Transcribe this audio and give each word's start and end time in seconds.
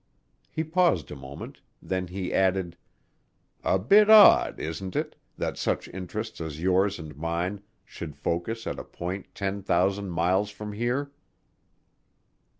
He 0.49 0.63
paused 0.63 1.11
a 1.11 1.15
moment. 1.15 1.61
Then 1.79 2.07
he 2.07 2.33
added, 2.33 2.75
"A 3.63 3.77
bit 3.77 4.09
odd, 4.09 4.59
isn't 4.59 4.95
it, 4.95 5.15
that 5.37 5.59
such 5.59 5.87
interests 5.89 6.41
as 6.41 6.59
yours 6.59 6.97
and 6.97 7.15
mine 7.15 7.61
should 7.85 8.15
focus 8.15 8.65
at 8.65 8.79
a 8.79 8.83
point 8.83 9.27
ten 9.35 9.61
thousand 9.61 10.09
miles 10.09 10.49
from 10.49 10.73
here?" 10.73 11.11